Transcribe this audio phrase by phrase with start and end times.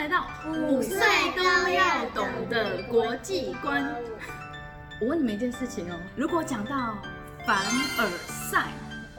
[0.00, 0.98] 来到五岁
[1.36, 3.94] 都要懂的国际观。
[4.98, 6.96] 我问你们一件事情哦，如果讲到
[7.46, 8.08] 凡尔
[8.50, 8.68] 赛，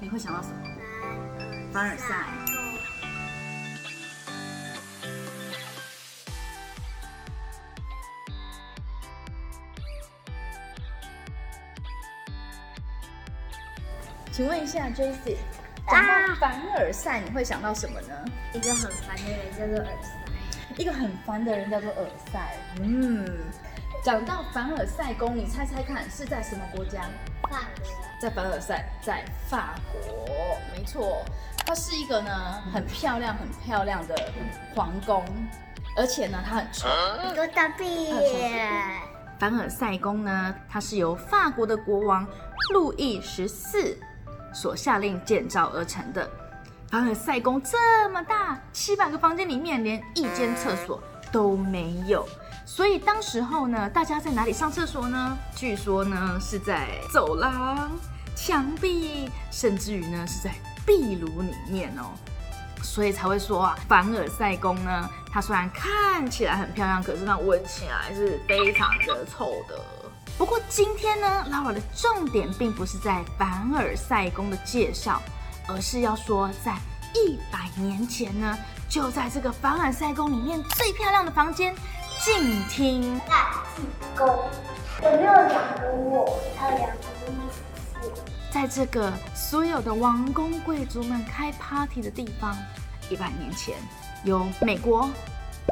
[0.00, 0.56] 你会想到什么？
[1.72, 2.26] 凡尔赛。
[14.32, 15.36] 请问一下，Jesse，
[15.88, 18.24] 讲到凡尔赛，你会想到什么呢？
[18.52, 20.23] 一个很烦的人叫做尔赛。
[20.76, 22.56] 一个很烦的人叫做尔赛。
[22.80, 23.26] 嗯，
[24.02, 27.02] 讲到凡尔赛宫，你猜猜看是在什么国家？
[27.42, 27.92] 法国。
[28.20, 30.00] 在凡尔赛，在法国，
[30.74, 31.22] 没错。
[31.66, 32.30] 它是一个呢
[32.72, 34.14] 很漂亮、很漂亮的
[34.74, 35.24] 皇宫，
[35.96, 36.88] 而且呢它很丑。
[37.30, 38.14] 一个大屁。
[39.38, 42.26] 凡尔赛宫呢，它是由法国的国王
[42.72, 43.96] 路易十四
[44.54, 46.30] 所下令建造而成的。
[46.94, 52.24] 凡尔赛宫这么大，七百个房间里面连一间厕所都没有，
[52.64, 55.36] 所以当时候呢，大家在哪里上厕所呢？
[55.56, 57.90] 据说呢是在走廊、
[58.36, 60.54] 墙壁，甚至于呢是在
[60.86, 62.14] 壁炉里面哦，
[62.80, 69.76] 所以才会说啊，凡尔赛宫呢，它虽然看起来很漂亮，可是它闻起来是非常的臭的。
[70.38, 75.20] 不过今天呢，Lara 的重点并不是在凡尔赛宫的介绍。
[75.66, 76.76] 而是要说，在
[77.14, 78.56] 一百年前呢，
[78.88, 81.74] 就在这个凡尔赛宫里面最漂亮的房间——
[82.24, 83.82] 镜厅大祭
[84.16, 84.26] 宫，
[85.02, 86.38] 有没有两个我？
[86.58, 88.10] 还有两个你？
[88.50, 92.56] 在这个所有的王公贵族们开 party 的地方，
[93.10, 93.74] 一百年前，
[94.24, 95.10] 有美国、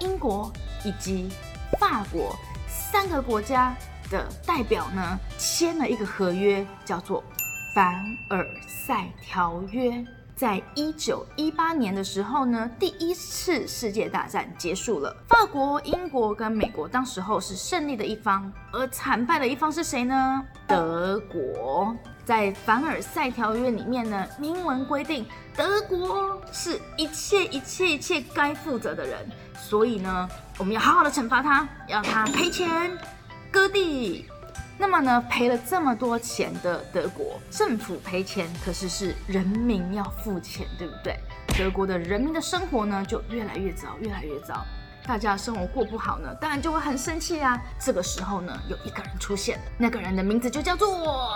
[0.00, 0.52] 英国
[0.84, 1.30] 以及
[1.78, 2.34] 法国
[2.66, 3.74] 三个国家
[4.10, 7.22] 的代表呢，签了一个合约，叫做。
[7.74, 10.04] 凡尔赛条约
[10.36, 15.16] 在一九一八年的时候呢，第一次世界大战结束了。
[15.26, 20.42] 法国、英国跟美国当时候是胜利的一方，而惨败的一方是谁呢？
[20.66, 21.96] 德国。
[22.26, 25.26] 在凡尔赛条约里面呢，明文规定
[25.56, 29.26] 德国是一切一切一切该负责的人，
[29.56, 32.96] 所以呢，我们要好好的惩罚他，要他赔钱、
[33.50, 34.26] 割地。
[34.82, 41.16] 那么呢，赔了这么多钱的德国政府赔钱，可是是人民要付钱，对不对？
[41.56, 44.66] 德国的人民的生活呢，就越来越糟，越来越糟。
[45.06, 47.62] 大家生活过不好呢，当然就会很生气啊。
[47.78, 51.30] 这个时候呢，有一个人出现了，那个人的名字就叫做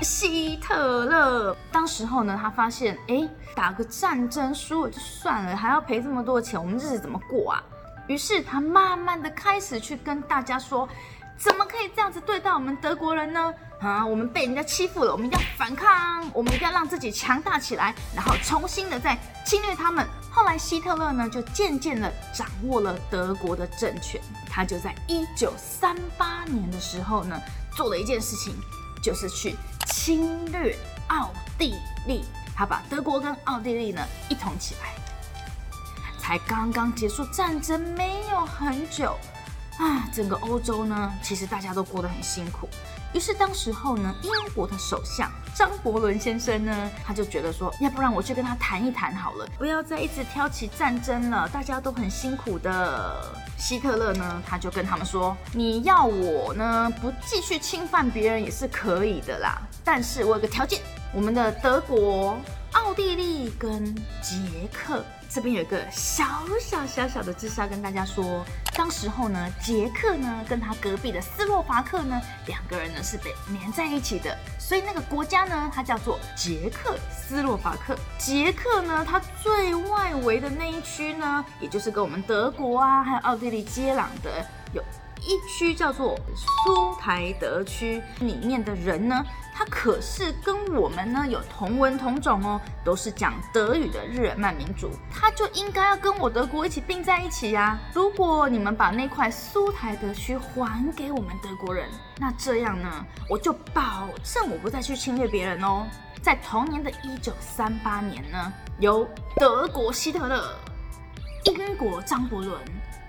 [0.00, 1.54] 希特勒。
[1.70, 7.62] 当时候呢，他发现，哎，打个战争输了就算了，还要赔这么多钱，我们日子怎么过啊？
[8.06, 10.88] 于是他慢慢的开始去跟大家说。
[11.36, 13.52] 怎么可以这样子对待我们德国人呢？
[13.80, 20.06] 啊，我们被人家欺负了，我们一定要反抗，我们一定要让自己强大起来，然后重新的再侵略他们。
[20.30, 24.20] 后来希特勒呢，就渐渐的掌握了德国的政权。
[24.48, 27.38] 他就在一九三八年的时候呢，
[27.76, 28.54] 做了一件事情，
[29.02, 29.54] 就是去
[29.86, 30.76] 侵略
[31.08, 31.74] 奥地
[32.06, 32.24] 利。
[32.56, 34.94] 他把德国跟奥地利呢一统起来。
[36.18, 39.14] 才刚刚结束战争没有很久。
[39.78, 42.68] 啊，整个欧洲呢，其实大家都过得很辛苦。
[43.12, 53.32] 于是当时候呢，英国的首相张伯伦先生呢，他就觉得说，要不然我去跟他谈一谈好了，不要再一直挑起战争了，大家都很辛苦的。
[53.56, 60.80] 希特勒呢，他就跟他们说，你要我呢不继续侵犯别人也是可以的啦，但是我有个条件，
[61.12, 62.36] 我们的德国。
[62.72, 66.24] 奥地利跟捷克这边有一个小
[66.60, 68.44] 小小小的知识要跟大家说，
[68.76, 77.96] 当时候呢，捷克呢跟他隔壁的斯洛伐克呢，两个人呢是被连在一起的，所以那个国家呢，它叫做捷克斯洛伐克。
[78.16, 84.80] 捷克呢，它最外围的那一区呢，也就是跟我们德国啊还有奥地利接壤的，有
[85.26, 89.24] 一区叫做苏台德区，里面的人呢。
[89.56, 97.78] 他可是跟我们呢有同文同种哦，都是讲德语的日耳曼民族，他就应该要跟我德国一起并在一起呀。
[97.94, 101.88] 如果你们把那块苏台德区还给我们德国人，
[102.18, 105.86] 那这样呢，我就保证我不再去侵略别人哦。
[106.20, 110.52] 在同年的一九三八年呢，由德国希特勒、
[111.44, 112.60] 英国张伯伦，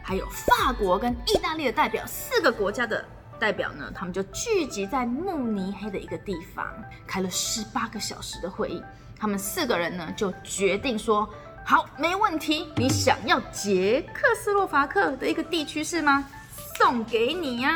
[0.08, 3.04] 还有法国跟意大利的代表四个国家的。
[3.40, 6.66] 代表呢，他们就聚集在慕尼黑的一个地方，
[7.08, 8.84] 开了十八个小时的会议。
[9.20, 11.28] 他们四个人呢，就决定说：
[11.66, 16.24] 好，没问题，你想要捷克斯洛伐克的一个地区是吗？
[16.78, 17.72] 送给你呀、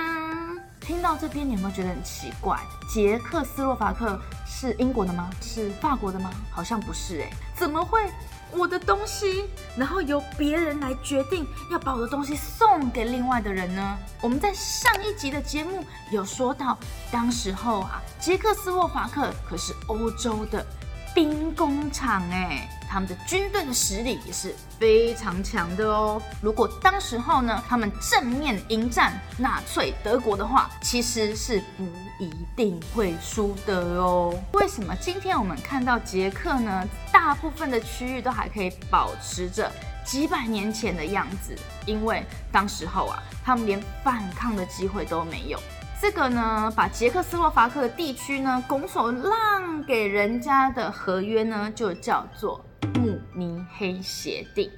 [0.80, 2.58] 听到这边，你有没有觉得很奇怪？
[2.88, 5.30] 捷克斯洛伐克是英国的吗？
[5.42, 6.32] 是法国的吗？
[6.52, 8.10] 好像不是哎，怎么会
[8.52, 9.46] 我的东西，
[9.78, 13.98] 然后由别人来决定要把我的东西送给另外的人呢？
[14.22, 16.78] 我们在上一集的节目有说到，
[17.12, 20.66] 当时候啊，捷克斯洛伐克可是欧洲的
[21.14, 26.20] 兵工厂哎，他们的军队的实力也是非常强的哦。
[26.42, 31.84] 如果当时候呢，他们正面迎战纳粹德国的话，其实是不
[32.20, 34.34] 一定会输的哦。
[34.54, 36.84] 为什么今天我们看到捷克呢？
[37.12, 39.72] 大部分的区域都还可以保持着
[40.04, 41.56] 几百年前的样子，
[41.86, 45.60] 因为当时候啊，他们连反抗的机会都没有。
[46.02, 52.64] 这个呢，把捷克斯洛伐克的地区呢拱手让给人家的合约呢，就叫做
[52.96, 54.72] 慕尼黑协定。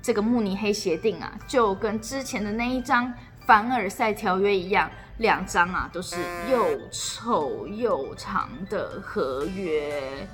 [0.00, 3.12] 这个慕尼黑协定啊，就跟之前的那一张
[3.46, 6.16] 凡尔赛条约一样，两张啊都是
[6.50, 10.26] 又丑又长的合约。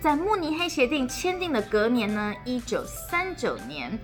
[0.00, 3.98] 在慕尼黑协定签订的隔年呢，一九三九年。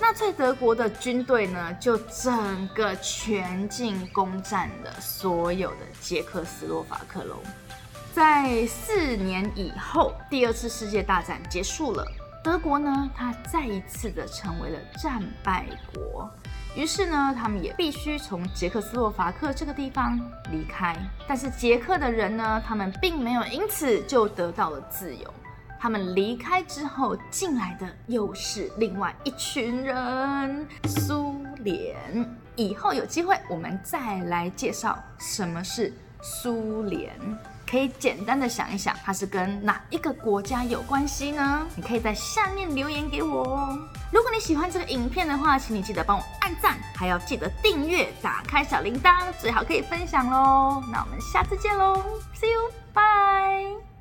[0.00, 7.36] 纳粹德国的军队呢，就整个全境攻占了所有的捷克斯洛伐克喽。
[8.14, 12.06] 在四年以后，第二次世界大战结束了，
[12.44, 15.64] 德国呢，它再一次的成为了战败
[15.94, 16.30] 国。
[16.76, 20.20] 于是呢，他们也必须从捷克斯洛伐克这个地方
[20.50, 20.94] 离开。
[21.26, 25.32] 但是捷克的人呢，他们并没有因此就得到了自由。
[25.80, 31.96] 他们离开之后，进来的又是另外一群人——苏联。
[32.56, 35.90] 以后有机会，我们再来介绍什么是
[36.22, 37.12] 苏联。
[37.68, 41.66] 可以简单的想一想，它是跟哪一个国家有关系呢？
[41.74, 43.78] 你可以在下面留言给我哦。
[44.10, 50.82] 如果你喜欢这个影片的话，请你记得帮我按赞，还要记得订阅、打开小铃铛，最好可以分享喽。
[50.92, 51.94] 那我们下次见喽
[52.34, 53.91] ，See you，bye。